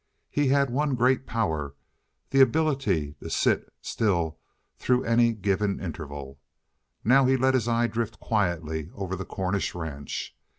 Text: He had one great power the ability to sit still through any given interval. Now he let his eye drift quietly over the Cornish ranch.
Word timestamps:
He 0.31 0.47
had 0.47 0.71
one 0.71 0.95
great 0.95 1.27
power 1.27 1.75
the 2.31 2.41
ability 2.41 3.13
to 3.21 3.29
sit 3.29 3.71
still 3.83 4.39
through 4.79 5.03
any 5.03 5.31
given 5.31 5.79
interval. 5.79 6.39
Now 7.03 7.25
he 7.27 7.37
let 7.37 7.53
his 7.53 7.67
eye 7.67 7.85
drift 7.85 8.19
quietly 8.19 8.89
over 8.95 9.15
the 9.15 9.25
Cornish 9.25 9.75
ranch. 9.75 10.35